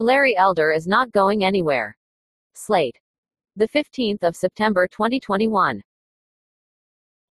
[0.00, 1.96] Larry Elder is not going anywhere.
[2.54, 2.96] Slate.
[3.56, 5.82] The 15th of September 2021.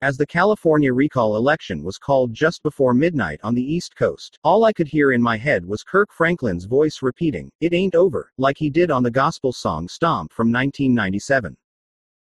[0.01, 4.65] As the California recall election was called just before midnight on the East Coast, all
[4.65, 8.57] I could hear in my head was Kirk Franklin's voice repeating, It ain't over, like
[8.57, 11.55] he did on the gospel song Stomp from 1997.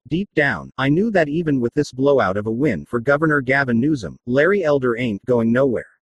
[0.07, 3.81] Deep down, I knew that even with this blowout of a win for Governor Gavin
[3.81, 5.98] Newsom, Larry Elder ain't going nowhere.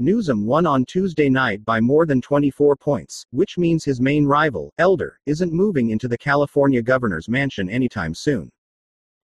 [0.00, 4.72] Newsom won on Tuesday night by more than 24 points, which means his main rival,
[4.78, 8.50] Elder, isn't moving into the California governor's mansion anytime soon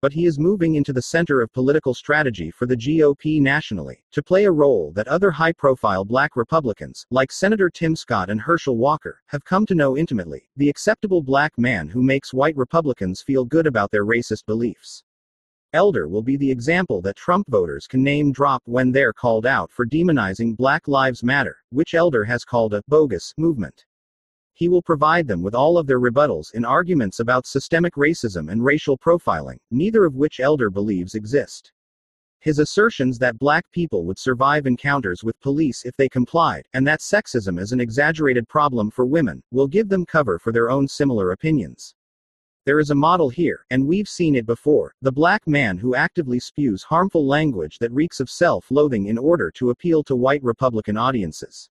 [0.04, 4.22] but he is moving into the center of political strategy for the GOP nationally, to
[4.22, 8.76] play a role that other high profile black Republicans, like Senator Tim Scott and Herschel
[8.76, 13.46] Walker, have come to know intimately the acceptable black man who makes white Republicans feel
[13.46, 15.02] good about their racist beliefs.
[15.74, 19.72] Elder will be the example that Trump voters can name drop when they're called out
[19.72, 23.84] for demonizing Black Lives Matter, which Elder has called a bogus movement.
[24.52, 28.64] He will provide them with all of their rebuttals in arguments about systemic racism and
[28.64, 31.72] racial profiling, neither of which Elder believes exist.
[32.38, 37.00] His assertions that black people would survive encounters with police if they complied, and that
[37.00, 41.32] sexism is an exaggerated problem for women, will give them cover for their own similar
[41.32, 41.96] opinions.
[42.66, 46.40] There is a model here, and we've seen it before the black man who actively
[46.40, 50.96] spews harmful language that reeks of self loathing in order to appeal to white Republican
[50.96, 51.68] audiences.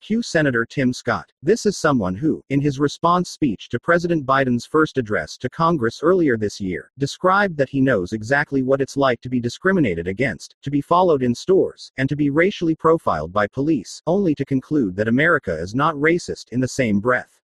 [0.00, 1.30] Cue Senator Tim Scott.
[1.42, 6.00] This is someone who, in his response speech to President Biden's first address to Congress
[6.02, 10.56] earlier this year, described that he knows exactly what it's like to be discriminated against,
[10.62, 14.96] to be followed in stores, and to be racially profiled by police, only to conclude
[14.96, 17.42] that America is not racist in the same breath.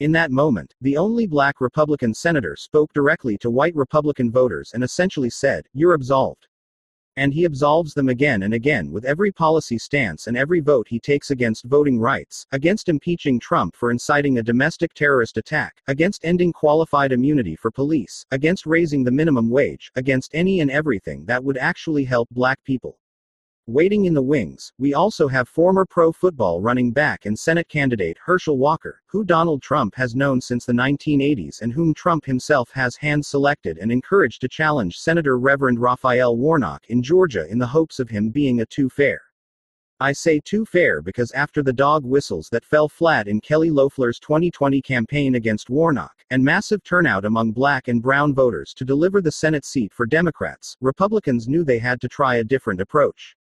[0.00, 4.82] In that moment, the only black Republican senator spoke directly to white Republican voters and
[4.82, 6.48] essentially said, You're absolved.
[7.16, 10.98] And he absolves them again and again with every policy stance and every vote he
[10.98, 16.54] takes against voting rights, against impeaching Trump for inciting a domestic terrorist attack, against ending
[16.54, 21.58] qualified immunity for police, against raising the minimum wage, against any and everything that would
[21.58, 22.98] actually help black people.
[23.68, 28.18] Waiting in the wings, we also have former pro football running back and Senate candidate
[28.24, 32.96] Herschel Walker, who Donald Trump has known since the 1980s and whom Trump himself has
[32.96, 38.00] hand selected and encouraged to challenge Senator Reverend Raphael Warnock in Georgia in the hopes
[38.00, 39.22] of him being a too fair.
[40.00, 44.18] I say too fair because after the dog whistles that fell flat in Kelly Loeffler's
[44.18, 49.30] 2020 campaign against Warnock, and massive turnout among black and brown voters to deliver the
[49.30, 53.36] Senate seat for Democrats, Republicans knew they had to try a different approach.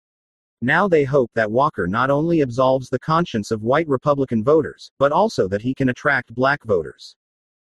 [0.63, 5.11] Now they hope that Walker not only absolves the conscience of white Republican voters, but
[5.11, 7.17] also that he can attract black voters.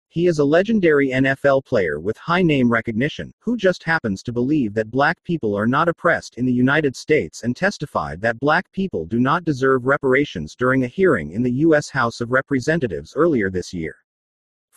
[0.10, 4.74] He is a legendary NFL player with high name recognition, who just happens to believe
[4.74, 9.06] that black people are not oppressed in the United States and testified that black people
[9.06, 11.90] do not deserve reparations during a hearing in the U.S.
[11.90, 14.03] House of Representatives earlier this year.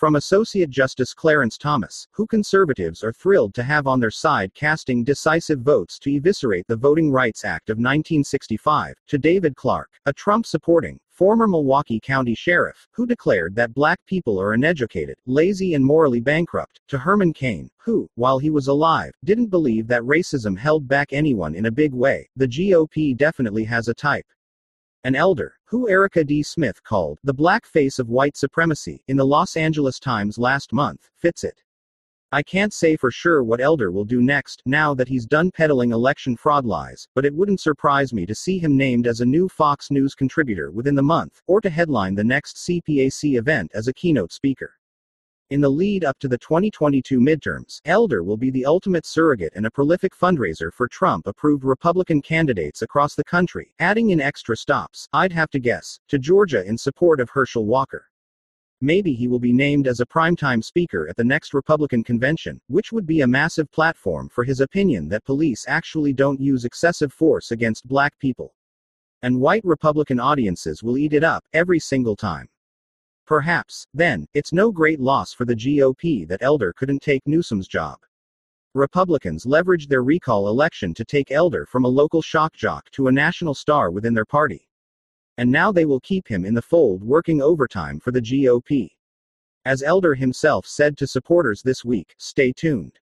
[0.06, 5.02] From Associate Justice Clarence Thomas, who conservatives are thrilled to have on their side casting
[5.02, 10.46] decisive votes to eviscerate the Voting Rights Act of 1965, to David Clarke, a Trump
[10.46, 16.20] supporting, former Milwaukee County Sheriff, who declared that black people are uneducated, lazy, and morally
[16.20, 21.12] bankrupt, to Herman Cain, who, while he was alive, didn't believe that racism held back
[21.12, 22.28] anyone in a big way.
[22.36, 24.26] The GOP definitely has a type.
[25.06, 26.42] An elder, who Erika D.
[26.42, 31.08] Smith called the black face of white supremacy in the Los Angeles Times last month,
[31.16, 31.62] fits it.
[32.32, 35.92] I can't say for sure what Elder will do next, now that he's done peddling
[35.92, 39.48] election fraud lies, but it wouldn't surprise me to see him named as a new
[39.48, 43.94] Fox News contributor within the month, or to headline the next CPAC event as a
[43.94, 44.75] keynote speaker.
[45.50, 49.64] In the lead up to the 2022 midterms, Elder will be the ultimate surrogate and
[49.64, 55.08] a prolific fundraiser for Trump approved Republican candidates across the country, adding in extra stops,
[55.12, 58.10] I'd have to guess, to Georgia in support of Herschel Walker.
[58.80, 62.90] Maybe he will be named as a primetime speaker at the next Republican convention, which
[62.90, 67.52] would be a massive platform for his opinion that police actually don't use excessive force
[67.52, 68.52] against black people.
[69.22, 72.48] And white Republican audiences will eat it up, every single time.
[73.26, 77.98] Perhaps, then, it's no great loss for the GOP that Elder couldn't take Newsom's job.
[78.74, 83.12] Republicans leveraged their recall election to take Elder from a local shock jock to a
[83.12, 84.68] national star within their party.
[85.38, 88.90] And now they will keep him in the fold working overtime for the GOP.
[89.64, 93.00] As Elder himself said to supporters this week, stay tuned.